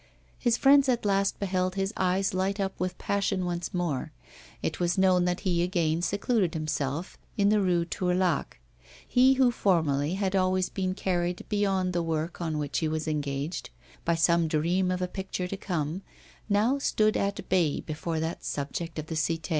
His 0.39 0.57
friends 0.57 0.89
at 0.89 1.05
last 1.05 1.39
beheld 1.39 1.75
his 1.75 1.93
eyes 1.95 2.33
light 2.33 2.59
up 2.59 2.73
with 2.79 2.97
passion 2.97 3.45
once 3.45 3.71
more. 3.71 4.11
It 4.63 4.79
was 4.79 4.97
known 4.97 5.25
that 5.25 5.41
he 5.41 5.61
again 5.61 6.01
secluded 6.01 6.55
himself 6.55 7.19
in 7.37 7.49
the 7.49 7.61
Rue 7.61 7.85
Tourlaque. 7.85 8.59
He 9.07 9.33
who 9.33 9.51
formerly 9.51 10.15
had 10.15 10.35
always 10.35 10.69
been 10.69 10.95
carried 10.95 11.45
beyond 11.49 11.93
the 11.93 12.01
work 12.01 12.41
on 12.41 12.57
which 12.57 12.79
he 12.79 12.87
was 12.87 13.07
engaged, 13.07 13.69
by 14.03 14.15
some 14.15 14.47
dream 14.47 14.89
of 14.89 15.03
a 15.03 15.07
picture 15.07 15.47
to 15.47 15.55
come, 15.55 16.01
now 16.49 16.79
stood 16.79 17.15
at 17.15 17.47
bay 17.47 17.81
before 17.81 18.19
that 18.19 18.43
subject 18.43 18.97
of 18.97 19.05
the 19.05 19.13
Cité. 19.13 19.49